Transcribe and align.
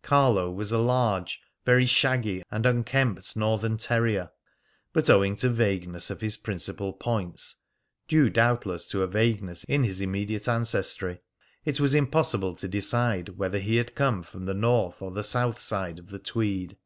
Carlo 0.00 0.50
was 0.50 0.72
a 0.72 0.78
large, 0.78 1.42
very 1.66 1.84
shaggy 1.84 2.42
and 2.50 2.64
unkempt 2.64 3.36
Northern 3.36 3.76
terrier, 3.76 4.30
but 4.94 5.10
owing 5.10 5.36
to 5.36 5.50
vagueness 5.50 6.08
of 6.08 6.22
his 6.22 6.38
principal 6.38 6.94
points, 6.94 7.56
due 8.08 8.30
doubtless 8.30 8.86
to 8.86 9.02
a 9.02 9.06
vagueness 9.06 9.62
in 9.64 9.84
his 9.84 10.00
immediate 10.00 10.48
ancestry, 10.48 11.20
it 11.66 11.80
was 11.80 11.94
impossible 11.94 12.56
to 12.56 12.66
decide 12.66 13.36
whether 13.36 13.58
he 13.58 13.76
had 13.76 13.94
come 13.94 14.22
from 14.22 14.46
the 14.46 14.54
north 14.54 15.02
or 15.02 15.10
the 15.10 15.22
south 15.22 15.60
side 15.60 15.98
of 15.98 16.08
the 16.08 16.18
Tweed. 16.18 16.78